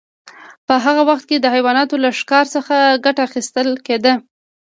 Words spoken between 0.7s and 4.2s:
هغه وخت کې د حیواناتو له ښکار څخه ګټه اخیستل کیده.